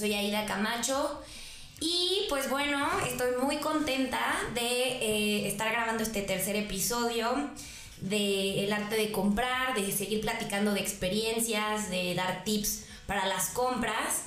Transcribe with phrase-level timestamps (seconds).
[0.00, 1.20] soy Aida Camacho
[1.78, 4.18] y pues bueno, estoy muy contenta
[4.54, 7.50] de eh, estar grabando este tercer episodio
[8.00, 13.50] de el arte de comprar, de seguir platicando de experiencias, de dar tips para las
[13.50, 14.24] compras.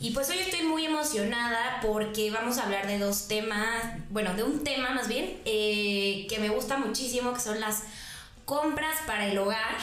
[0.00, 4.42] Y pues hoy estoy muy emocionada porque vamos a hablar de dos temas, bueno, de
[4.42, 7.82] un tema más bien, eh, que me gusta muchísimo, que son las
[8.46, 9.76] compras para el hogar.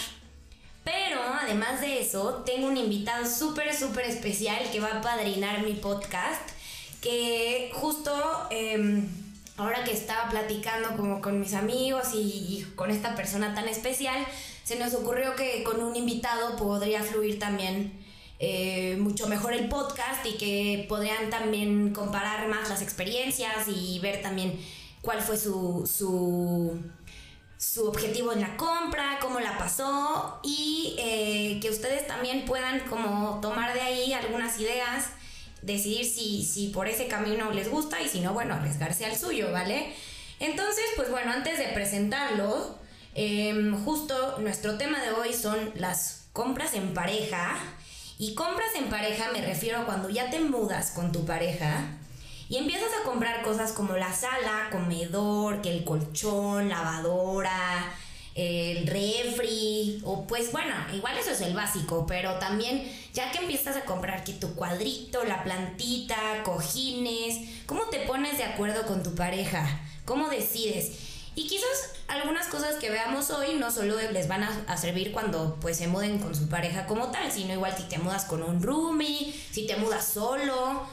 [0.88, 5.74] Pero además de eso, tengo un invitado súper, súper especial que va a padrinar mi
[5.74, 6.50] podcast,
[7.02, 8.14] que justo
[8.52, 9.06] em,
[9.58, 14.26] ahora que estaba platicando como con mis amigos y, con esta persona tan especial,
[14.64, 17.92] se nos ocurrió que con un invitado podría fluir también
[18.40, 24.22] eh, mucho mejor el podcast y que podrían también comparar más las experiencias y ver
[24.22, 24.58] también
[25.02, 26.80] cuál fue su, su,
[27.58, 33.39] su objetivo en la compra, cómo la pasó y eh, que ustedes también puedan como
[33.41, 35.05] tomar de ahí algunas ideas,
[35.63, 39.52] decidir si, si por ese camino les gusta y si no, bueno, arriesgarse al suyo,
[39.52, 39.94] ¿vale?
[40.39, 42.78] Entonces, pues bueno, antes de presentarlo,
[43.16, 47.58] em, justo nuestro tema de hoy son las compras en pareja
[48.19, 51.97] y compras en pareja me refiero a cuando ya te mudas con tu pareja
[52.50, 57.94] y empiezas a comprar cosas como la sala, comedor, que el colchón, lavadora,
[58.36, 63.75] el refri, o pues bueno, igual eso es el básico, pero también ya que empiezas
[63.75, 69.16] a comprar que tu cuadrito, la plantita, cojines, ¿cómo te pones de acuerdo con tu
[69.16, 69.81] pareja?
[70.06, 70.91] ¿Cómo decides?
[71.34, 75.78] Y quizás algunas cosas que veamos hoy no solo les van a, servir cuando pues
[75.78, 79.34] se muden con su pareja como tal, sino igual si te mudas con un roomie,
[79.52, 80.88] si te mudas solo,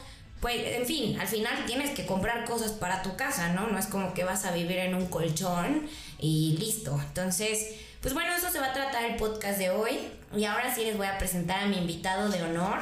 [0.45, 3.65] pues en fin, al final tienes que comprar cosas para tu casa, ¿no?
[3.65, 5.89] No es como que vas a vivir en un colchón
[6.19, 7.01] y listo.
[7.01, 9.97] Entonces, pues bueno, eso se va a tratar el podcast de hoy.
[10.37, 12.77] Y ahora sí les voy a presentar a mi invitado de honor,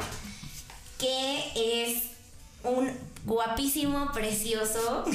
[1.00, 2.03] que es
[2.66, 2.91] un
[3.23, 5.06] guapísimo, precioso,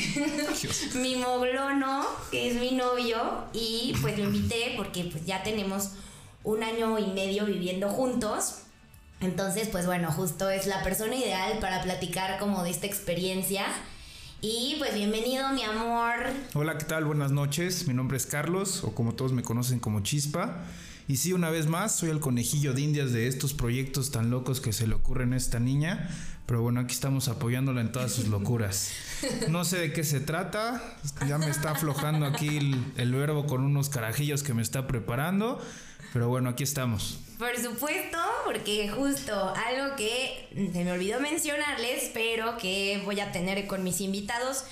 [0.95, 5.91] mi moglono, que es mi novio, y pues lo invité porque pues ya tenemos
[6.45, 8.63] un año y medio viviendo juntos.
[9.21, 13.67] Entonces, pues bueno, justo es la persona ideal para platicar como de esta experiencia.
[14.41, 16.15] Y pues bienvenido, mi amor.
[16.55, 17.05] Hola, ¿qué tal?
[17.05, 17.89] Buenas noches.
[17.89, 20.59] Mi nombre es Carlos, o como todos me conocen como Chispa.
[21.09, 24.61] Y sí, una vez más, soy el conejillo de indias de estos proyectos tan locos
[24.61, 26.09] que se le ocurren a esta niña.
[26.47, 28.93] Pero bueno, aquí estamos apoyándola en todas sus locuras.
[29.49, 30.81] No sé de qué se trata.
[31.27, 32.59] Ya me está aflojando aquí
[32.97, 35.61] el, verbo con unos carajillos que me está preparando.
[36.13, 37.19] Pero bueno, aquí estamos.
[37.39, 43.67] Por supuesto, porque justo algo que se me olvidó mencionarles, pero que voy a tener
[43.67, 44.65] con mis invitados,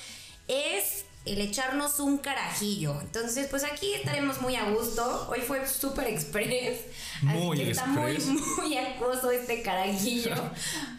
[0.49, 3.01] es el echarnos un carajillo.
[3.01, 5.29] Entonces, pues aquí estaremos muy a gusto.
[5.29, 6.81] Hoy fue súper express.
[7.23, 10.35] Muy así está muy, muy acoso este carajillo.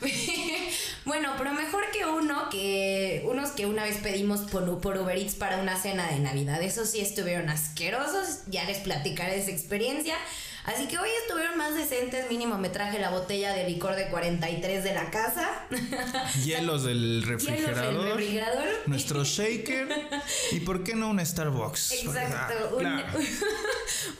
[1.08, 5.36] bueno, pero mejor que uno que unos que una vez pedimos por, por Uber Eats
[5.36, 6.62] para una cena de Navidad.
[6.62, 8.42] Esos sí estuvieron asquerosos.
[8.48, 10.16] Ya les platicaré esa experiencia.
[10.66, 14.84] Así que hoy estuvieron más decentes, mínimo me traje la botella de licor de 43
[14.84, 15.66] de la casa.
[16.44, 17.86] Hielos del refrigerador.
[17.86, 18.68] Hielos del refrigerador.
[18.86, 19.88] Nuestro shaker.
[20.52, 21.94] ¿Y por qué no un Starbucks?
[21.94, 23.02] Exacto, un,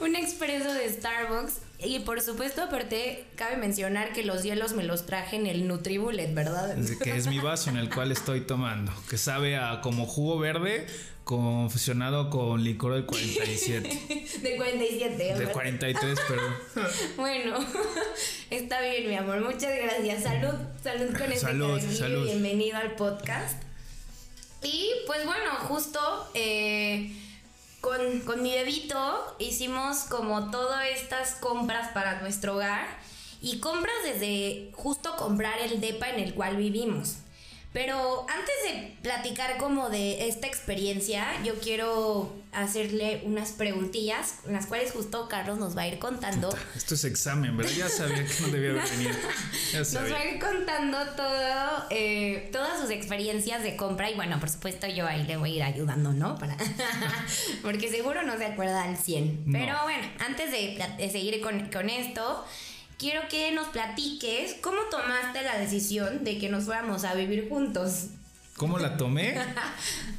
[0.08, 1.67] un expreso de Starbucks.
[1.80, 6.34] Y por supuesto, aparte, cabe mencionar que los hielos me los traje en el Nutribullet,
[6.34, 6.76] ¿verdad?
[7.02, 10.86] Que es mi vaso en el cual estoy tomando, que sabe a como jugo verde
[11.22, 13.88] confusionado con licor de 47.
[14.40, 16.42] de 47, De 43, pero.
[17.16, 17.58] bueno,
[18.50, 19.40] está bien, mi amor.
[19.42, 20.22] Muchas gracias.
[20.24, 22.24] Salud, salud con este salud, salud.
[22.24, 23.62] Bienvenido al podcast.
[24.62, 26.00] Y pues bueno, justo
[26.34, 27.12] eh,
[27.80, 32.86] con, con mi bebito hicimos como todas estas compras para nuestro hogar.
[33.40, 37.18] Y compras desde justo comprar el DEPA en el cual vivimos.
[37.72, 44.92] Pero antes de platicar como de esta experiencia, yo quiero hacerle unas preguntillas, las cuales
[44.92, 46.56] justo Carlos nos va a ir contando.
[46.74, 47.72] Esto es examen, ¿verdad?
[47.76, 49.10] Ya sabía que no debía venir.
[49.74, 54.48] Nos va a ir contando todo, eh, todas sus experiencias de compra y bueno, por
[54.48, 56.38] supuesto yo ahí le voy a ir ayudando, ¿no?
[56.38, 56.56] Para
[57.62, 59.44] Porque seguro no se acuerda al 100.
[59.52, 62.46] Pero bueno, antes de, seguir con, con esto
[62.98, 68.08] quiero que nos platiques cómo tomaste la decisión de que nos fuéramos a vivir juntos.
[68.56, 69.34] ¿Cómo la tomé?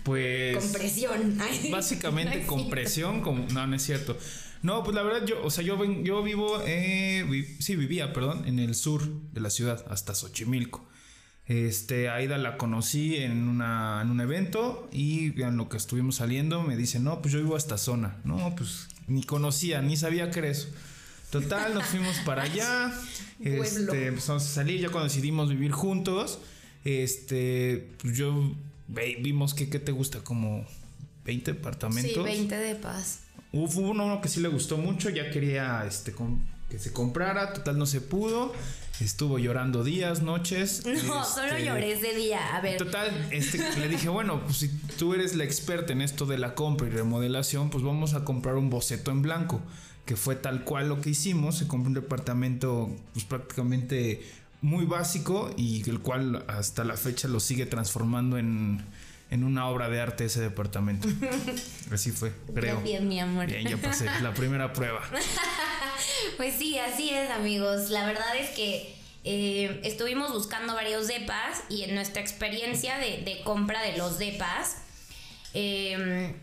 [0.04, 0.58] Pues.
[0.58, 1.38] Con presión.
[1.72, 3.22] básicamente con presión.
[3.22, 4.18] Como, no, no es cierto.
[4.64, 8.60] No, pues la verdad, yo, o sea, yo, yo vivo, eh, sí, vivía, perdón, en
[8.60, 10.88] el sur de la ciudad, hasta Xochimilco.
[11.46, 16.62] Este, Aida la conocí en, una, en un evento y en lo que estuvimos saliendo
[16.64, 18.18] me dice, no, pues yo vivo a esta zona.
[18.24, 20.70] No, pues ni conocía, ni sabía qué era eso.
[21.32, 22.92] Total, nos fuimos para allá.
[23.40, 24.82] este, empezamos a salir.
[24.82, 26.40] Ya cuando decidimos vivir juntos,
[26.84, 28.56] este, pues yo
[28.88, 30.20] vimos que, ¿qué te gusta?
[30.20, 30.66] Como
[31.26, 32.14] 20 departamentos.
[32.14, 33.22] Sí, 20 de paz.
[33.52, 36.14] Hubo uno que sí le gustó mucho, ya quería este,
[36.70, 38.54] que se comprara, total no se pudo.
[39.00, 40.86] Estuvo llorando días, noches.
[40.86, 42.56] No, solo este, lloré ese día.
[42.56, 42.78] A ver.
[42.78, 44.68] Total, este, le dije, bueno, pues si
[44.98, 48.56] tú eres la experta en esto de la compra y remodelación, pues vamos a comprar
[48.56, 49.62] un boceto en blanco,
[50.06, 51.58] que fue tal cual lo que hicimos.
[51.58, 54.22] Se compró un departamento, pues prácticamente
[54.62, 58.84] muy básico y el cual hasta la fecha lo sigue transformando en,
[59.32, 61.08] en una obra de arte ese departamento.
[61.92, 62.82] Así fue, creo.
[62.82, 63.46] Bien, mi amor.
[63.46, 65.02] Bien, ya pasé la primera prueba.
[66.38, 67.90] Pues sí, así es, amigos.
[67.90, 73.82] La verdad es que eh, estuvimos buscando varios depas y en nuestra experiencia de, compra
[73.82, 74.78] de los depas,
[75.54, 76.34] em,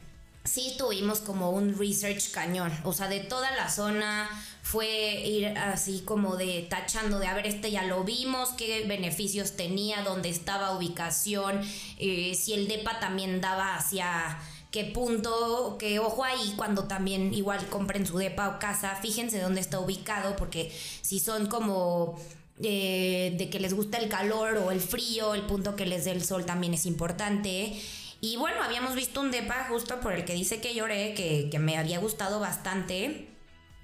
[0.44, 2.72] sí tuvimos como un research cañón.
[2.84, 4.28] O sea, de toda la zona
[4.62, 9.56] fue ir así como de tachando de a ver, este ya lo vimos, qué beneficios
[9.56, 11.60] tenía, dónde estaba ubicación,
[11.98, 14.38] eh, si el depa también daba hacia
[14.70, 19.60] qué punto, que ojo ahí cuando también igual compren su depa o casa, fíjense dónde
[19.60, 20.72] está ubicado, porque
[21.02, 22.18] si son como
[22.62, 26.12] eh, de que les gusta el calor o el frío, el punto que les dé
[26.12, 27.80] el sol también es importante.
[28.20, 31.58] Y bueno, habíamos visto un depa justo por el que dice que lloré, que, que
[31.58, 33.28] me había gustado bastante,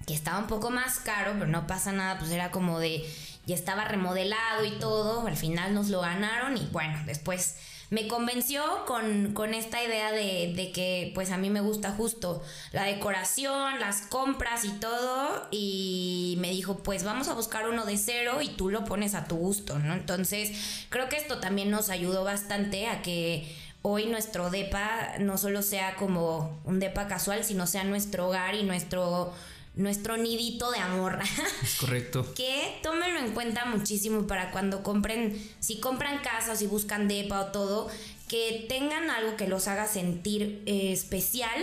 [0.07, 3.07] que estaba un poco más caro, pero no pasa nada, pues era como de,
[3.45, 7.55] ya estaba remodelado y todo, al final nos lo ganaron y bueno, después
[7.93, 12.41] me convenció con, esta idea de, que pues a mí me gusta justo
[12.71, 17.97] la decoración, las compras y todo y me dijo pues vamos a buscar uno de
[17.99, 19.93] cero y tú lo pones a tu gusto, ¿no?
[19.93, 23.47] Entonces creo que esto también nos ayudó bastante a que
[23.83, 28.63] hoy nuestro DEPA no solo sea como un DEPA casual, sino sea nuestro hogar y
[28.63, 29.31] nuestro
[29.75, 31.19] nuestro nidito de amor.
[31.63, 32.33] Es correcto.
[32.33, 37.45] que tómenlo en cuenta muchísimo para cuando compren, si compran casas, si buscan depa o
[37.47, 37.89] todo,
[38.27, 41.61] que tengan algo que los haga sentir eh, especial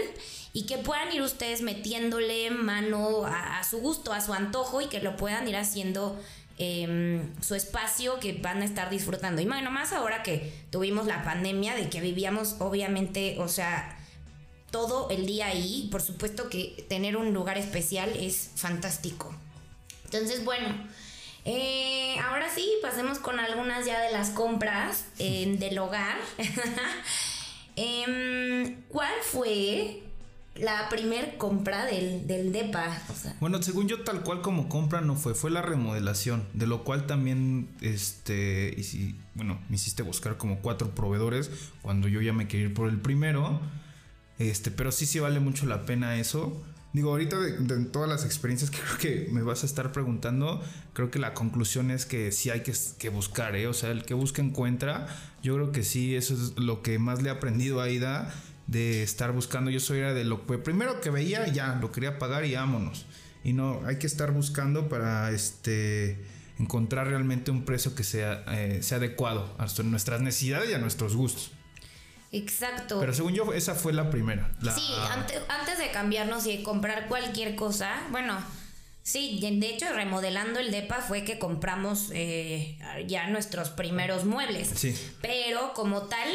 [0.53, 5.01] y que puedan ir ustedes metiéndole mano a, su gusto, a su antojo y que
[5.01, 6.21] lo puedan ir haciendo
[6.59, 9.41] em, su espacio que van a estar disfrutando.
[9.41, 13.97] Y bueno, más ahora que tuvimos la pandemia, de que vivíamos obviamente, o sea,
[14.71, 15.89] todo el día ahí.
[15.91, 19.35] Por supuesto que tener un lugar especial es fantástico.
[20.05, 20.69] Entonces, bueno,
[21.45, 26.19] eh, ahora sí, pasemos con algunas ya de las compras del hogar.
[27.77, 30.03] Em, ¿Cuál fue
[30.57, 33.01] la primer compra del, del DEPA?
[33.41, 37.07] Bueno, según yo, tal cual como compra no fue, fue la remodelación, de lo cual
[37.07, 41.51] también, este, y si, bueno, me hiciste buscar como cuatro proveedores
[41.81, 43.61] cuando yo ya me quería ir por el primero.
[44.41, 46.65] Este, pero sí, sí vale mucho la pena eso.
[46.95, 50.63] Digo, ahorita de, todas las experiencias que creo que me vas a estar preguntando,
[50.95, 53.69] creo que la conclusión es que sí hay que, buscar, ¿eh?
[53.69, 55.07] O sea, el que busca encuentra.
[55.43, 58.35] Yo creo que sí, eso es lo que más le he aprendido a Aida
[58.67, 59.71] de estar buscando.
[59.71, 63.05] Yo soy era de lo primero que veía, ya lo quería pagar y vámonos.
[63.45, 66.19] Y no, hay que estar buscando para este
[66.59, 71.53] encontrar realmente un precio que eh, sea adecuado a nuestras necesidades y a nuestros gustos.
[72.33, 73.01] Exacto.
[73.01, 74.51] Pero según yo, esa fue la primera.
[74.75, 74.93] Sí,
[75.49, 78.39] antes, de cambiarnos y de comprar cualquier cosa, bueno,
[79.03, 84.71] sí, de hecho, remodelando el DEPA fue que compramos eh, ya nuestros primeros muebles.
[84.75, 84.95] Sí.
[85.23, 86.29] Pero como tal,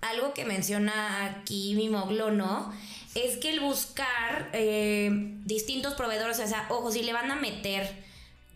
[0.00, 2.72] algo que menciona aquí mi moglono
[3.14, 5.10] es que el buscar eh,
[5.44, 8.06] distintos proveedores, o sea, ojo, si le van a meter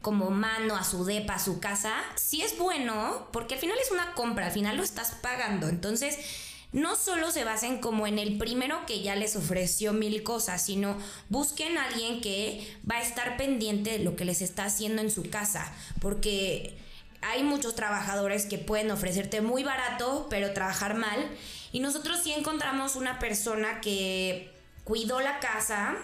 [0.02, 3.90] como mano a su depa, a su casa, sí es bueno, porque al final es
[3.90, 5.68] una compra, al final lo estás pagando.
[5.68, 6.18] Entonces,
[6.72, 10.96] no solo se basen como en el primero que ya les ofreció mil cosas, sino
[11.28, 15.10] busquen a alguien que va a estar pendiente de lo que les está haciendo en
[15.10, 16.78] su casa, porque
[17.22, 21.30] hay muchos trabajadores que pueden ofrecerte muy barato, pero trabajar mal.
[21.70, 24.50] Y nosotros sí encontramos una persona que
[24.84, 25.96] cuidó la casa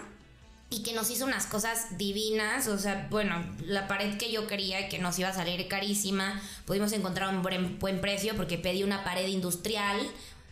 [0.71, 2.67] y que nos hizo unas cosas divinas.
[2.67, 6.41] O sea, bueno, la pared que yo quería y que nos iba a salir carísima,
[6.65, 9.99] pudimos encontrar un buen, buen precio porque pedí una pared industrial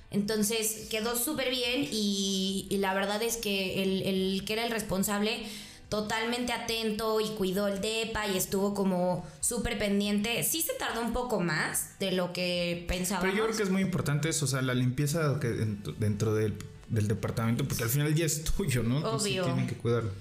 [0.09, 5.45] entonces quedó súper bien y, la verdad es que el, que era el responsable
[5.89, 10.43] totalmente atento y cuidó el DEPA y estuvo como súper pendiente.
[10.43, 13.29] Sí se tardó un poco más de lo que pensábamos.
[13.29, 16.57] Pero yo creo que es muy importante eso, o sea, la limpieza que dentro del,
[16.89, 18.99] departamento, porque al final ya es tuyo, ¿no?
[18.99, 19.43] Obvio.
[19.43, 20.11] tienen que cuidarlo.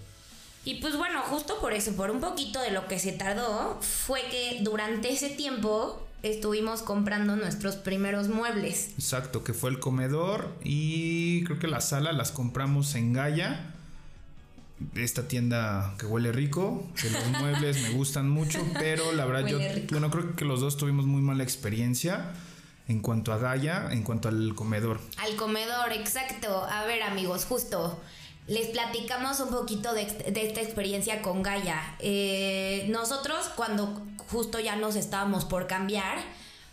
[0.65, 4.21] Y pues bueno, justo por eso, por un poquito de lo que se tardó, fue
[4.33, 8.91] que durante ese tiempo estuvimos comprando nuestros primeros muebles.
[8.99, 13.73] Exacto, que fue el comedor y creo que la sala las compramos en Gaia.
[14.95, 19.59] Esta tienda que huele rico, que los muebles me gustan mucho, pero la verdad yo,
[19.91, 22.33] bueno, creo que los dos tuvimos muy mala experiencia
[22.89, 25.01] en cuanto a Gaia, en cuanto al comedor.
[25.17, 26.65] Al comedor, exacto.
[26.65, 28.01] A ver amigos, justo
[28.49, 31.97] les platicamos un poquito de, esta experiencia con Gaia.
[31.99, 36.19] Eh, nosotros cuando justo ya nos estábamos por cambiar,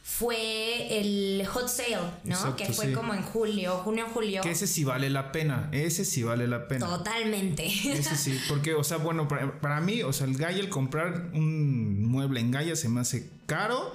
[0.03, 2.57] fue el hot sale, ¿no?
[2.57, 4.41] que fue como en julio, junio, julio.
[4.41, 6.85] Que ese sí vale la pena, ese sí vale la pena.
[6.85, 7.65] Totalmente.
[7.65, 12.05] Ese sí, porque, o sea, bueno, para, mí, o sea, el Gaia, el comprar un
[12.05, 13.93] mueble en Gaia se me hace caro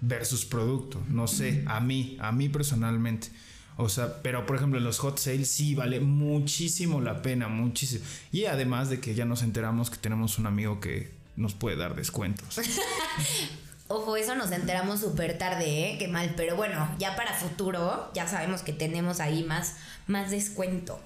[0.00, 3.28] versus producto, no sé, a mí, a mí personalmente.
[3.76, 8.04] O sea, pero por ejemplo en los hot sales sí vale muchísimo la pena, muchísimo.
[8.30, 11.94] Y además de que ya nos enteramos que tenemos un amigo que nos puede dar
[11.94, 12.60] descuentos.
[13.88, 15.98] Ojo, eso nos enteramos súper tarde, ¿eh?
[15.98, 16.34] Qué mal.
[16.36, 21.00] Pero bueno, ya para futuro, ya sabemos que tenemos ahí más, más descuento.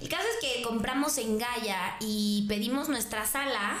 [0.00, 3.78] El caso es que compramos en Gaia y pedimos nuestra sala.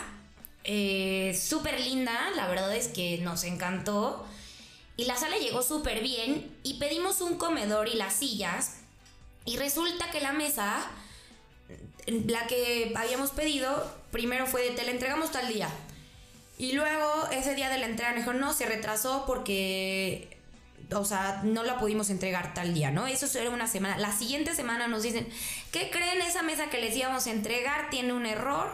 [0.64, 4.26] Eh, súper linda, la verdad es que nos encantó.
[4.96, 8.78] Y la sala llegó súper bien y pedimos un comedor y las sillas.
[9.44, 10.90] Y resulta que la mesa,
[12.06, 15.68] la que habíamos pedido, primero fue de te la entregamos tal día.
[16.58, 20.38] Y luego ese día de la entrega me dijo, no, se retrasó porque,
[20.90, 23.06] o sea, no la pudimos entregar tal día, ¿no?
[23.06, 23.98] Eso era una semana.
[23.98, 25.28] La siguiente semana nos dicen,
[25.70, 26.22] ¿qué creen?
[26.22, 28.70] Esa mesa que les íbamos a entregar tiene un error,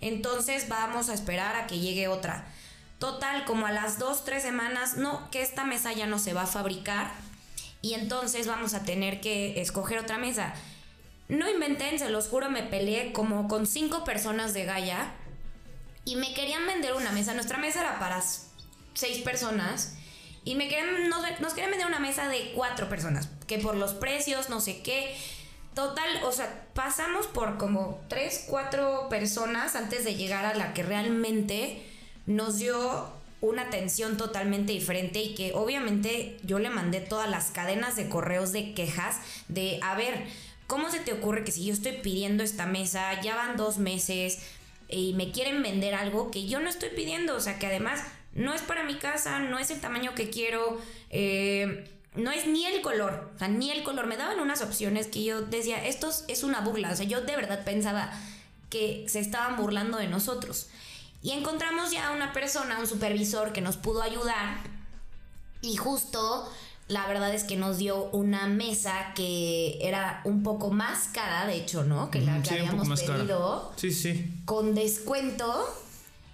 [0.00, 2.46] entonces vamos a esperar a que llegue otra.
[3.00, 6.42] Total, como a las dos, tres semanas, no, que esta mesa ya no se va
[6.42, 7.10] a fabricar
[7.82, 10.54] y entonces vamos a tener que escoger otra mesa.
[11.28, 15.12] No inventen, se los juro, me peleé como con cinco personas de Gaia
[16.04, 17.34] y me querían vender una mesa.
[17.34, 18.22] Nuestra mesa era para
[18.94, 19.96] seis personas
[20.44, 23.94] y me querían, nos, nos querían vender una mesa de cuatro personas, que por los
[23.94, 25.16] precios, no sé qué.
[25.74, 30.84] Total, o sea, pasamos por como tres, cuatro personas antes de llegar a la que
[30.84, 31.82] realmente
[32.26, 33.08] nos dio
[33.40, 38.52] una atención totalmente diferente y que obviamente yo le mandé todas las cadenas de correos
[38.52, 39.16] de quejas
[39.48, 40.24] de, a ver,
[40.66, 44.38] ¿cómo se te ocurre que si yo estoy pidiendo esta mesa, ya van dos meses
[44.88, 47.36] y me quieren vender algo que yo no estoy pidiendo?
[47.36, 50.80] O sea, que además no es para mi casa, no es el tamaño que quiero,
[51.10, 54.06] eh, no es ni el color, o sea, ni el color.
[54.06, 57.36] Me daban unas opciones que yo decía, esto es una burla, o sea, yo de
[57.36, 58.12] verdad pensaba
[58.70, 60.68] que se estaban burlando de nosotros.
[61.22, 64.58] Y encontramos ya una persona, un supervisor que nos pudo ayudar
[65.62, 66.52] y justo
[66.88, 71.56] la verdad es que nos dio una mesa que era un poco más cara, de
[71.56, 72.10] hecho, ¿no?
[72.10, 73.72] Que la que habíamos pedido.
[73.76, 74.30] Sí, sí.
[74.44, 75.66] Con descuento.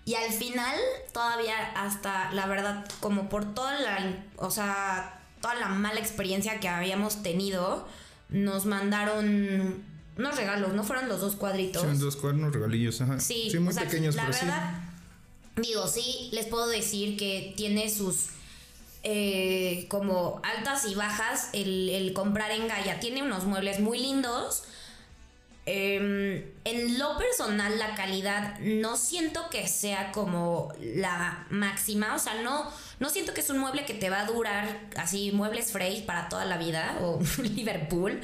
[0.04, 0.76] Y al final,
[1.12, 6.68] todavía hasta, la verdad, como por toda la, o sea, toda la mala experiencia que
[6.68, 7.86] habíamos tenido,
[8.28, 9.84] nos mandaron
[10.16, 10.82] unos regalos, ¿no?
[10.82, 11.82] Fueron los dos cuadritos.
[11.82, 13.20] Son dos cuadernos regalillos, ajá.
[13.20, 14.80] Sí, muy pequeños, la verdad,
[15.56, 18.28] Digo, sí, les puedo decir que tiene sus
[19.02, 23.00] eh, como altas y bajas el, comprar en Gaia.
[23.00, 24.64] Tiene unos muebles muy lindos.
[25.66, 32.14] Em, en lo personal, la calidad no siento que sea como la máxima.
[32.14, 35.32] O sea, no, no siento que es un mueble que te va a durar así,
[35.32, 38.20] muebles Frey para toda la vida o Liverpool.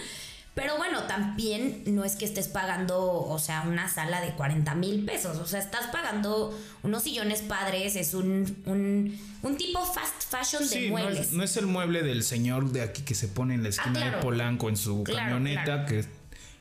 [0.56, 5.04] Pero bueno, también no es que estés pagando, o sea, una sala de 40 mil
[5.04, 5.36] pesos.
[5.36, 11.32] O sea, estás pagando unos sillones padres, es un, un, tipo fast fashion de muebles.
[11.32, 14.16] No es, el mueble del señor de aquí que se pone en la esquina ah,
[14.16, 16.06] de Polanco en su camioneta, que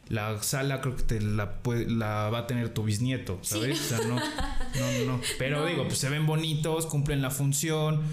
[0.09, 1.53] la sala creo que te la,
[1.87, 3.79] la va a tener tu bisnieto, ¿sabes?
[3.79, 5.21] O sea, no, no, no.
[5.39, 8.03] Pero digo, pues se ven bonitos, cumplen la función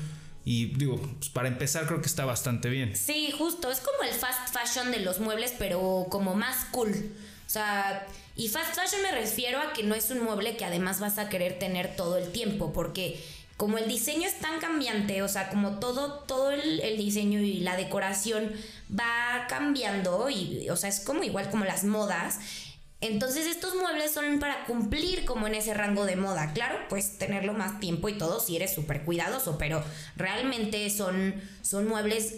[0.44, 2.96] y digo, pues para empezar creo que está bastante bien.
[2.96, 6.90] Sí, justo, es como el fast fashion de los muebles, pero como más cool.
[7.46, 11.00] O sea, y fast fashion me refiero a que no es un mueble que además
[11.00, 13.22] vas a querer tener todo el tiempo, porque
[13.56, 17.60] como el diseño es tan cambiante, o sea, como todo, todo el, el diseño y
[17.60, 18.52] la decoración
[18.90, 22.40] va cambiando, y, o sea, es como igual como las modas.
[23.02, 26.52] Entonces estos muebles son para cumplir como en ese rango de moda.
[26.52, 29.82] Claro, pues tenerlo más tiempo y todo si eres súper cuidadoso, pero
[30.16, 32.36] realmente son, son muebles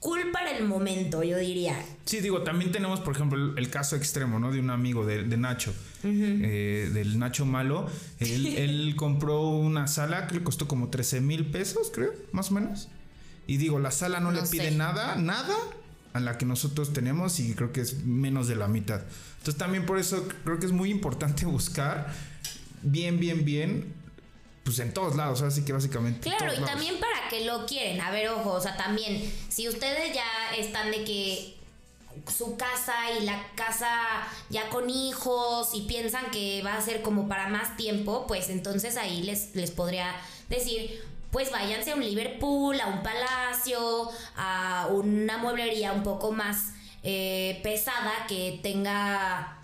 [0.00, 1.80] cool para el momento, yo diría.
[2.04, 4.50] Sí, digo, también tenemos, por ejemplo, el, caso extremo, ¿no?
[4.50, 7.88] De un amigo de, Nacho, eh, del Nacho Malo.
[8.18, 12.88] Él, compró una sala que le costó como 13 mil pesos, creo, más o menos.
[13.46, 15.54] Y digo, la sala no, le pide nada, nada
[16.16, 19.02] a la que nosotros tenemos y creo que es menos de la mitad.
[19.38, 22.12] Entonces también por eso creo que es muy importante buscar
[22.82, 23.94] bien, bien, bien,
[24.64, 26.28] pues en todos lados, así que básicamente.
[26.28, 28.00] Claro, y también para qué lo quieren.
[28.00, 31.56] A ver, ojo, o sea, también, si ustedes ya están de que
[32.36, 37.28] su casa y la casa ya con hijos y piensan que va a ser como
[37.28, 40.14] para más tiempo, pues entonces ahí les, les podría
[40.48, 41.04] decir,
[41.36, 47.60] pues váyanse a un Liverpool, a un palacio, a una mueblería un poco más eh,
[47.62, 49.58] pesada que tenga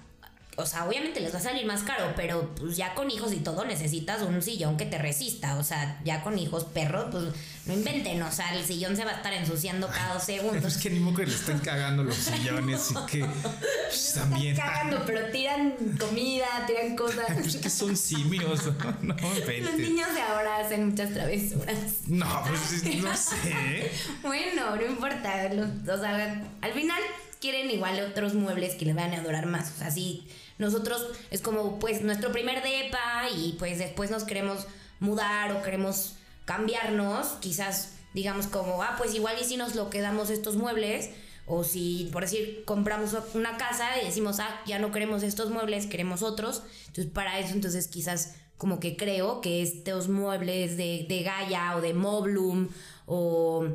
[0.56, 3.36] o sea, obviamente les va a salir más caro, pero pues ya con hijos y
[3.36, 5.56] todo necesitas un sillón que te resista.
[5.56, 7.24] O sea, ya con hijos perros, pues
[7.64, 8.22] no inventen.
[8.22, 10.76] O sea, el sillón se va a estar ensuciando cada dos segundos.
[10.76, 13.24] es que ni modo que le estén cagando los sillones y que
[13.88, 14.52] pues, también.
[14.52, 17.30] Están cagando, pero tiran comida, tiran cosas.
[17.42, 18.64] Es que son simios,
[19.00, 21.76] no, Los niños de ahora hacen muchas travesuras.
[22.06, 23.90] No, pues no sé.
[24.22, 25.50] bueno, no importa.
[25.92, 27.00] o sea, al final
[27.40, 29.72] quieren igual otros muebles que les van a durar más.
[29.74, 30.28] O sea, sí
[30.58, 34.66] nosotros es como pues nuestro primer depa y pues después nos queremos
[35.00, 40.30] mudar o queremos cambiarnos, quizás digamos como, ah, pues igual y si nos lo quedamos
[40.30, 41.10] estos muebles,
[41.46, 45.86] o si, por decir, compramos una casa y decimos, ah, ya no queremos estos muebles,
[45.86, 51.22] queremos otros, entonces para eso entonces quizás como que creo que estos muebles de, de
[51.24, 52.68] Gaia o de Moblum
[53.06, 53.66] o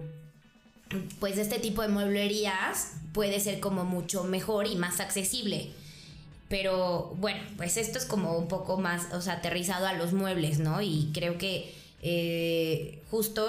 [1.19, 5.71] pues este tipo de mueblerías puede ser como mucho mejor y más accesible.
[6.49, 10.59] Pero bueno, pues esto es como un poco más, o sea, aterrizado a los muebles,
[10.59, 10.81] ¿no?
[10.81, 13.47] Y creo que eh, justo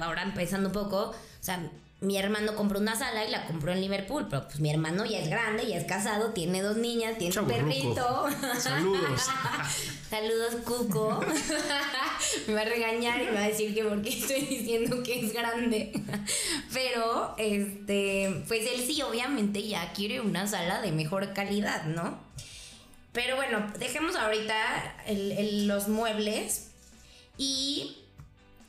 [0.00, 3.80] ahora empezando un poco, o sea, mi hermano compró una sala y la compró en
[3.80, 7.38] Liverpool, pero pues mi hermano ya es grande, ya es casado, tiene dos niñas, tiene
[7.40, 8.26] un perrito.
[8.58, 9.22] Saludos.
[10.10, 11.24] Saludos, Cuco.
[12.46, 15.32] me va a regañar y me va a decir que porque estoy diciendo que es
[15.32, 15.92] grande.
[16.74, 22.18] pero, este, pues él sí, obviamente ya quiere una sala de mejor calidad, ¿no?
[23.12, 24.54] Pero bueno, dejemos ahorita
[25.64, 26.72] los muebles
[27.38, 27.96] y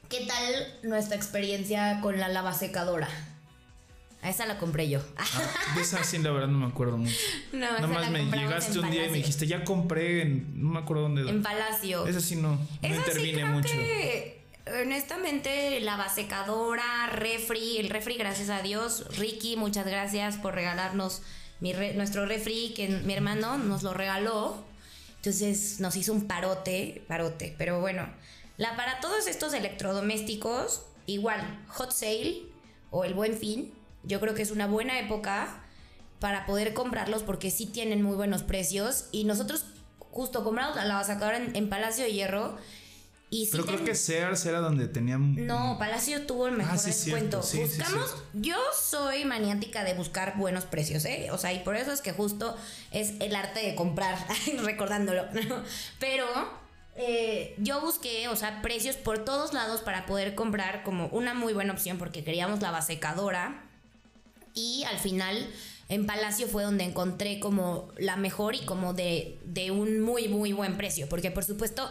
[0.10, 3.08] qué tal nuestra experiencia con la lava secadora.
[4.22, 5.00] A esa la compré yo.
[5.16, 5.26] Ah,
[5.76, 7.16] de esa sí, la verdad no me acuerdo mucho.
[7.54, 10.62] No, Nada más me llegaste un día y me dijiste, ya compré en.
[10.62, 11.30] No me acuerdo dónde.
[11.30, 12.08] En Palacio.
[12.08, 12.60] Esa sí no.
[12.82, 13.70] No intervine mucho.
[13.70, 14.44] Que,
[14.82, 17.78] honestamente, lava secadora, refri.
[17.78, 19.06] El refri, gracias a Dios.
[19.18, 21.22] Ricky, muchas gracias por regalarnos
[21.60, 24.66] nuestro refri que mi hermano nos lo regaló.
[25.18, 27.54] Entonces nos hizo un parote, parote.
[27.58, 28.08] Pero bueno,
[28.58, 32.44] la, para todos estos electrodomésticos, igual, hot sale
[32.92, 35.64] o el buen fin, yo creo que es una buena época
[36.20, 39.06] para poder comprarlos porque sí tienen muy buenos precios.
[39.12, 39.66] Y nosotros
[40.12, 42.58] justo compramos la lavasacadora en, en Palacio de Hierro
[43.52, 45.46] pero creo que Sears era donde tenían.
[45.46, 47.40] No, Palacio tuvo el mejor ah, descuento.
[47.40, 48.16] Buscamos.
[48.34, 51.28] yo soy maniática de buscar buenos precios, ¿eh?
[51.32, 52.56] O sea, y por eso es que justo
[52.92, 54.18] es el arte de comprar,
[54.64, 55.26] recordándolo.
[56.00, 56.26] Pero
[56.98, 61.54] eh, yo busqué, o sea, precios por todos lados para poder comprar como una muy
[61.54, 63.64] buena opción porque queríamos la basecadora.
[64.54, 65.48] Y al final
[65.90, 69.40] en Palacio fue donde encontré como la mejor y como de,
[69.72, 71.08] un muy, muy buen precio.
[71.08, 71.90] Porque por supuesto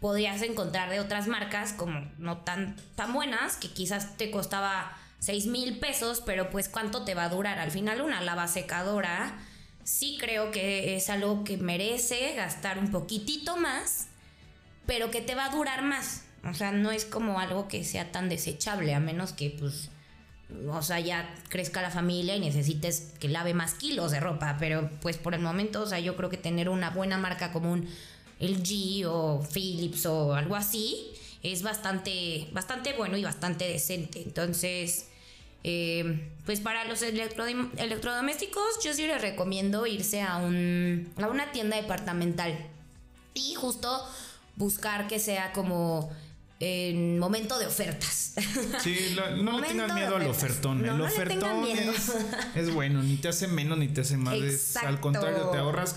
[0.00, 5.46] podrías encontrar de otras marcas como no tan, tan buenas, que quizás te costaba 6
[5.46, 7.58] mil pesos, pero pues cuánto te va a durar.
[7.60, 9.38] Al final una lava secadora
[9.84, 14.08] sí creo que es algo que merece gastar un poquitito más,
[14.88, 16.22] pero que te va a durar más.
[16.50, 19.90] O sea, no es como algo que sea tan desechable, a menos que pues...
[20.70, 24.56] O sea, ya crezca la familia y necesites que lave más kilos de ropa.
[24.58, 27.70] Pero pues por el momento, o sea, yo creo que tener una buena marca como
[27.70, 27.86] un
[28.40, 34.22] LG o Philips o algo así, es bastante, bastante bueno y bastante decente.
[34.22, 35.10] Entonces,
[35.64, 41.76] eh, pues para los electrodomésticos, yo sí les recomiendo irse a, un, a una tienda
[41.76, 42.56] departamental
[43.34, 44.02] y justo
[44.58, 46.10] buscar que sea como
[46.60, 48.34] en momento de ofertas.
[48.82, 50.84] Sí, no le tengan miedo al ofertón.
[50.84, 51.64] el ofertón
[52.54, 54.76] es, bueno, ni te hace menos ni te hace más.
[54.76, 55.96] al contrario, te ahorras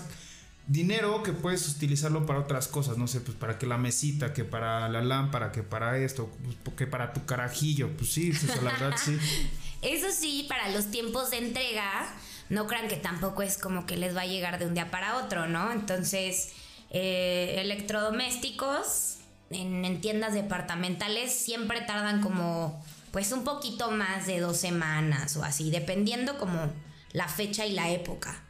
[0.66, 4.44] dinero que puedes utilizarlo para otras cosas, no sé, pues para que la mesita, que
[4.44, 6.30] para la lámpara, que para esto,
[6.64, 9.18] pues, que para tu carajillo, pues sí, pues, la verdad sí.
[9.82, 12.14] Eso sí, para los tiempos de entrega,
[12.48, 15.16] no crean que tampoco es como que les va a llegar de un día para
[15.16, 15.72] otro, ¿no?
[15.72, 16.52] Entonces,
[16.92, 19.16] eh, electrodomésticos
[19.50, 25.42] en, en tiendas departamentales siempre tardan como, pues un poquito más de dos semanas o
[25.42, 26.70] así, dependiendo como
[27.12, 28.44] la fecha y la época.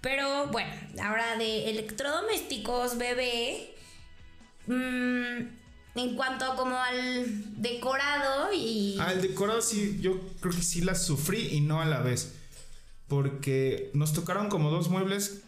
[0.00, 3.74] Pero bueno, ahora de electrodomésticos, bebé.
[4.66, 5.48] Mm,
[5.96, 8.98] en cuanto como al decorado y...
[9.00, 12.34] Al decorado sí, yo creo que sí las sufrí y no a la vez.
[13.08, 15.42] Porque nos tocaron como dos muebles.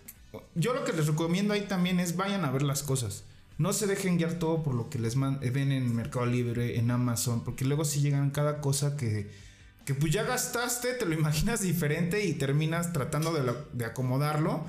[0.54, 3.24] Yo lo que les recomiendo ahí también es vayan a ver las cosas.
[3.56, 6.90] no se dejen guiar todo por lo que les eh, ven en Mercado Libre, en
[6.90, 9.30] Amazon, porque luego si llegan cada cosa que,
[9.84, 13.32] que pues ya gastaste, te lo imaginas diferente y terminas tratando
[13.72, 14.64] de acomodarlo.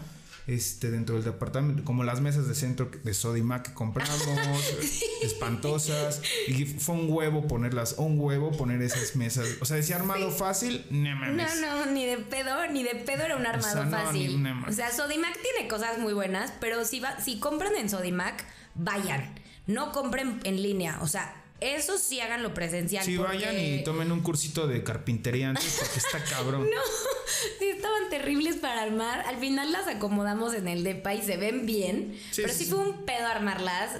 [0.49, 4.19] Este, dentro del departamento, como las mesas de centro de Sodimac que compramos,
[5.21, 9.47] espantosas, y fue un huevo ponerlas, un huevo poner esas mesas.
[9.62, 11.59] O sea, decía armado fácil, no mames.
[11.62, 14.41] No, no, ni de pedo, ni de pedo era un armado sea, no, fácil.
[14.41, 18.43] ni o sea, Sodimac tiene cosas muy buenas, pero si, va, si compran en Sodimac,
[18.73, 19.35] vayan.
[19.67, 20.97] No compren en línea.
[21.03, 23.05] O sea, eso sí háganlo presencial.
[23.05, 26.67] Sí, porque- vayan y tomen un cursito de carpintería antes porque está cabrón.
[27.59, 29.21] Sí, estaban terribles para armar.
[29.27, 32.17] Al final las acomodamos en el depa y se ven bien.
[32.31, 33.91] Sí, pero sí, fue un pedo armarlas.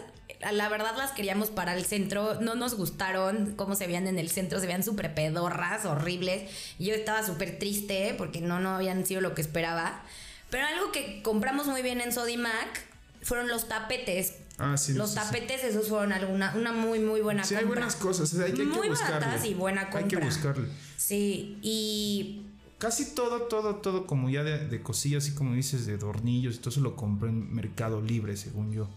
[0.52, 2.40] La verdad las queríamos para el centro.
[2.42, 4.60] No nos gustaron cómo se veían en el centro.
[4.60, 6.50] Se veían súper pedorras, horribles.
[6.80, 10.02] Yo estaba súper triste porque no, no habían sido lo que esperaba.
[10.50, 12.82] Pero algo que compramos muy bien en Sodimac
[13.22, 14.34] fueron los tapetes.
[14.58, 14.94] Ah, sí.
[14.94, 15.26] los sí, sí.
[15.26, 17.82] tapetes, esos fueron alguna, una muy, muy buena Sí, hay compra.
[17.82, 19.20] buenas cosas, hay que, hay que Muy buscarle.
[19.20, 20.26] baratas y buena Hay que compra.
[20.26, 20.68] buscarle.
[20.98, 22.42] Sí, y
[22.80, 26.58] Casi todo, todo, todo, como ya de, de cosillas, así como dices, de dornillos y
[26.60, 28.90] todo eso lo compré en Mercado Libre, según yo.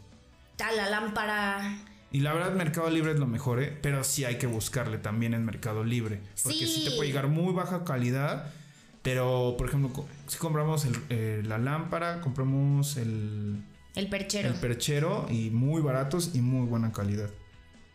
[0.57, 1.79] tal, la lámpara.
[2.13, 3.77] Y la verdad, Mercado Libre es lo mejor, ¿eh?
[3.83, 6.21] Pero sí hay que buscarle también en Mercado Libre.
[6.43, 6.85] Porque sí, Sí.
[6.85, 8.53] te puede llegar muy baja calidad.
[9.03, 13.65] Pero, por ejemplo, si compramos el- eh, la lámpara, compramos el,
[13.97, 14.49] El perchero.
[14.51, 17.31] el perchero y muy baratos y muy buena calidad.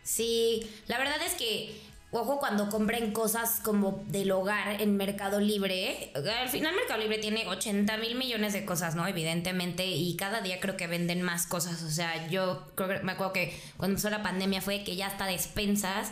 [0.04, 1.80] sí, la verdad es que,
[2.18, 7.48] ojo, cuando compren cosas como del hogar en Mercado Libre, al final Mercado Libre tiene
[7.48, 9.08] 80 mil millones de cosas, ¿no?
[9.08, 11.84] Evidentemente, y cada día creo que venden más cosas.
[11.84, 15.08] O sea, yo creo que, me acuerdo que cuando empezó la pandemia fue que ya
[15.08, 16.12] hasta despensas,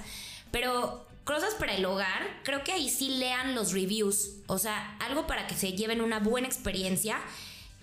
[0.52, 4.36] pero cosas para el hogar, creo que ahí sí lean los reviews.
[4.48, 7.20] O sea, algo para que se lleven una buena experiencia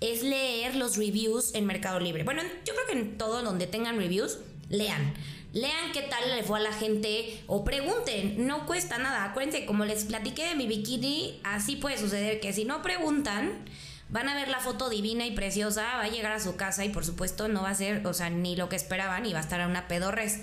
[0.01, 2.25] es leer los reviews en Mercado Libre.
[2.25, 5.15] Bueno, yo creo que en todo donde tengan reviews, lean.
[5.53, 9.25] Lean qué tal le fue a la gente o pregunten, no cuesta nada.
[9.25, 13.65] Acuérdense, como les platiqué de mi bikini, así puede suceder que si no preguntan,
[14.09, 16.89] van a ver la foto divina y preciosa, va a llegar a su casa y
[16.89, 19.43] por supuesto no va a ser, o sea, ni lo que esperaban y va a
[19.43, 20.39] estar a una pedorres.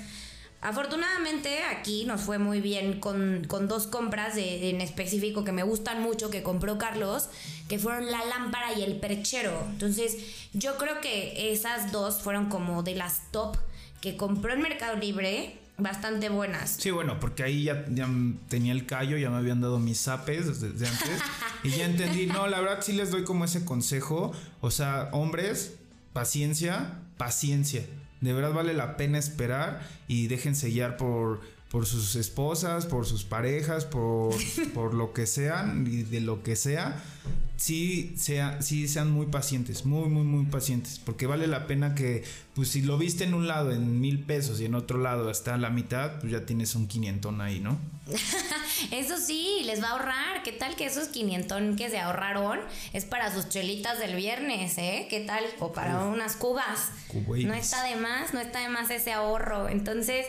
[0.61, 6.01] Afortunadamente aquí nos fue muy bien con, con dos compras en específico que me gustan
[6.01, 7.29] mucho que compró Carlos,
[7.69, 9.65] que fueron la lámpara y el perchero.
[9.69, 10.17] Entonces
[10.53, 13.57] yo creo que esas dos fueron como de las top
[14.01, 16.77] que compró en Mercado Libre, bastante buenas.
[16.79, 18.07] Sí, bueno, porque ahí ya, ya
[18.47, 21.21] tenía el callo, ya me habían dado mis zapes desde, desde antes.
[21.63, 24.33] y ya entendí, no, la verdad sí les doy como ese consejo.
[24.61, 25.75] O sea, hombres,
[26.13, 27.85] paciencia, paciencia.
[28.21, 33.23] De verdad vale la pena esperar y déjense guiar por, por sus esposas, por sus
[33.23, 34.35] parejas, por,
[34.73, 37.01] por lo que sean y de lo que sea.
[37.57, 42.23] Sí, sea, sí sean muy pacientes, muy, muy, muy pacientes, porque vale la pena que,
[42.55, 45.55] pues si lo viste en un lado en mil pesos y en otro lado está
[45.55, 47.77] a la mitad, pues ya tienes un quinientón ahí, ¿no?
[48.91, 50.43] Eso sí, les va a ahorrar.
[50.43, 52.59] ¿Qué tal que esos 500 que se ahorraron
[52.93, 55.07] es para sus chelitas del viernes, eh?
[55.09, 55.43] ¿Qué tal?
[55.59, 56.91] O para unas cubas.
[57.09, 57.45] Cubates.
[57.45, 59.67] No está de más, no está de más ese ahorro.
[59.67, 60.25] Entonces,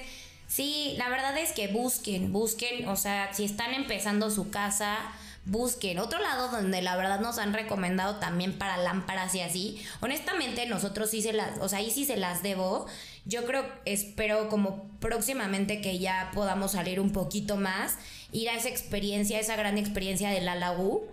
[0.51, 4.99] sí, la verdad es que busquen, busquen, o sea, si están empezando su casa,
[5.47, 5.99] busquen.
[5.99, 9.83] Otro lado donde la verdad nos han recomendado también para lámparas y así.
[10.01, 12.87] Honestamente, nosotros sí se las, o sea, ahí sí se las debo.
[13.25, 17.97] Yo creo, espero como próximamente que ya podamos salir un poquito más,
[18.33, 21.05] ir a esa experiencia, esa gran experiencia de la Lagú.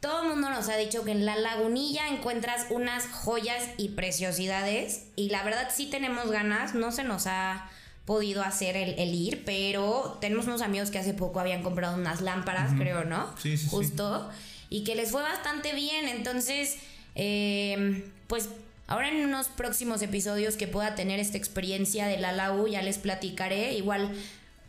[0.00, 5.06] Todo el mundo nos ha dicho que en la lagunilla encuentras unas joyas y preciosidades
[5.16, 7.70] y la verdad sí tenemos ganas, no se nos ha
[8.06, 12.20] podido hacer el, el ir, pero tenemos unos amigos que hace poco habían comprado unas
[12.20, 13.34] lámparas, creo, ¿no?
[13.38, 13.68] Sí, sí, sí.
[13.70, 14.28] Justo.
[14.70, 16.76] Y que les fue bastante bien, entonces,
[17.14, 18.48] eh, pues
[18.86, 22.98] ahora en unos próximos episodios que pueda tener esta experiencia de la LAU, ya les
[22.98, 24.10] platicaré, igual...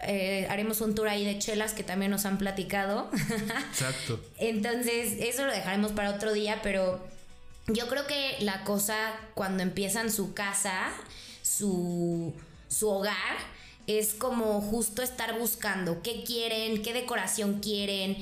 [0.01, 3.09] eh, haremos un tour ahí de chelas que también nos han platicado.
[3.71, 4.21] Exacto.
[4.37, 7.05] Entonces, eso lo dejaremos para otro día, pero
[7.67, 8.95] yo creo que la cosa
[9.33, 10.91] cuando empiezan su casa,
[11.41, 12.33] su,
[12.77, 13.37] su hogar,
[13.87, 18.17] es como justo estar buscando qué quieren, qué decoración quieren.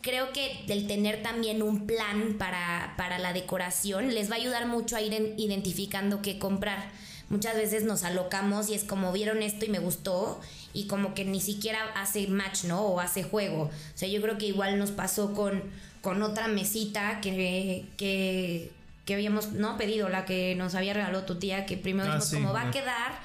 [0.00, 4.66] Creo que el tener también un plan para, para la decoración les va a ayudar
[4.66, 6.90] mucho a ir en- identificando qué comprar.
[7.28, 10.40] Muchas veces nos alocamos y es como vieron esto y me gustó
[10.74, 12.80] y como que ni siquiera hace match, ¿no?
[12.82, 13.64] O hace juego.
[13.64, 15.62] O sea, yo creo que igual nos pasó con,
[16.00, 18.70] con otra mesita que, que,
[19.06, 19.76] que habíamos, ¿no?
[19.78, 22.70] Pedido, la que nos había regalado tu tía, que primero Ah, sí, cómo va a
[22.70, 23.20] quedar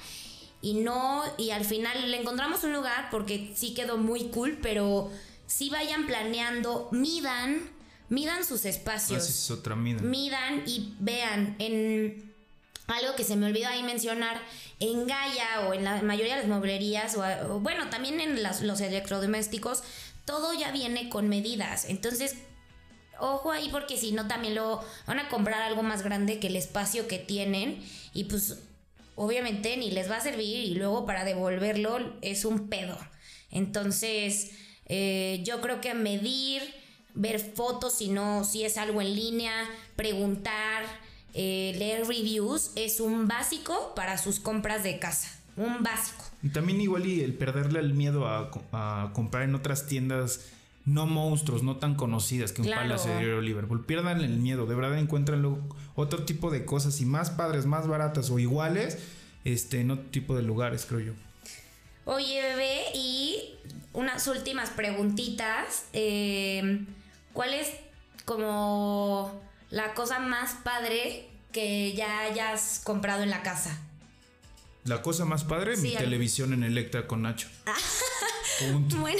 [0.61, 5.11] y no, y al final le encontramos un lugar porque sí quedó muy cool, pero
[5.45, 7.69] sí vayan planeando, midan,
[8.09, 10.01] midan sus espacios Así es otra mida.
[10.01, 12.33] midan y vean en
[12.87, 14.41] algo que se me olvidó ahí mencionar,
[14.79, 19.83] en Gaia o en la mayoría de las mueblerías, o, bueno, también en los electrodomésticos,
[20.25, 21.85] todo ya viene con medidas.
[21.85, 22.35] Entonces,
[23.19, 26.55] ojo ahí porque si no también lo van a comprar algo más grande que el
[26.55, 28.59] espacio que tienen y pues
[29.17, 32.97] obviamente ni les va a servir y luego para devolverlo es un pedo.
[33.51, 34.51] Entonces,
[34.85, 36.61] eh, yo creo que medir,
[37.13, 39.53] ver fotos si no, si es algo en línea,
[39.95, 40.83] preguntar,
[41.33, 45.29] eh, leer reviews es un básico para sus compras de casa.
[45.57, 46.23] Un básico.
[46.43, 48.51] Y también igual y el perderle el miedo a,
[49.13, 50.45] comprar en otras tiendas
[50.87, 53.85] no monstruos, no tan conocidas que un Palace de Liverpool.
[53.85, 55.45] Pierdan el miedo, de verdad encuentran
[55.95, 58.97] otro tipo de cosas y más padres, más baratas o iguales
[59.43, 61.13] este, en otro tipo de lugares, creo yo.
[62.05, 63.55] Oye, bebé, y
[63.91, 65.87] unas últimas preguntitas.
[65.91, 66.85] Eh,
[67.33, 67.67] ¿Cuál es
[68.23, 73.77] como la cosa más padre que ya hayas comprado en la casa?
[74.87, 77.47] La cosa más padre, mi televisión en Electra con Nacho.
[78.59, 78.97] Punto.
[79.01, 79.19] Bueno.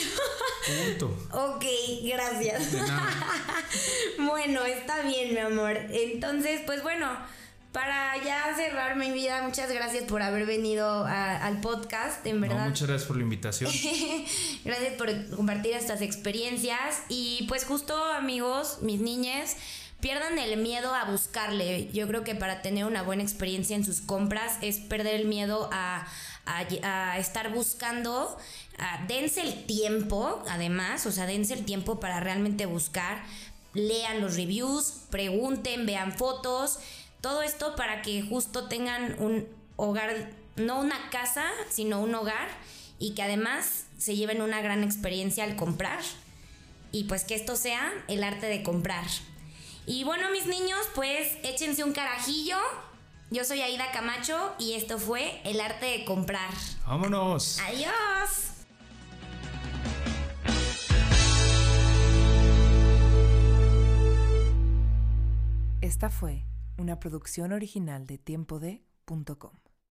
[0.66, 1.28] Punto.
[1.32, 1.64] Ok,
[2.04, 2.74] gracias.
[4.18, 5.78] bueno, está bien, mi amor.
[5.92, 7.08] Entonces, pues bueno,
[7.72, 12.68] para ya cerrar mi vida, muchas gracias por haber venido al podcast, en verdad.
[12.68, 13.72] muchas gracias por la invitación.
[14.66, 17.04] gracias por compartir estas experiencias.
[17.08, 19.58] Y pues justo, amigos, mis niñas
[20.00, 21.90] pierdan el miedo a buscarle.
[21.92, 25.70] Yo creo que para tener una buena experiencia en sus compras es perder el miedo
[25.72, 26.08] a,
[27.18, 28.38] estar buscando.
[29.08, 33.24] dense el tiempo, además, o sea, dense el tiempo para realmente buscar.
[33.74, 36.80] Lean los reviews, pregunten, vean fotos.
[37.22, 42.48] Todo esto para que justo tengan un hogar, no una casa, sino un hogar
[43.00, 46.00] y que además se lleven una gran experiencia al comprar.
[46.92, 49.06] Y pues que esto sea el arte de comprar.
[49.90, 52.58] Y bueno, mis niños, pues échense un carajillo.
[53.32, 56.50] Yo soy Aida Camacho y esto fue El arte de comprar.
[56.86, 57.58] Vámonos.
[57.60, 58.52] Adiós.
[65.80, 66.44] Esta fue
[66.78, 69.67] una producción original de tiempode.com.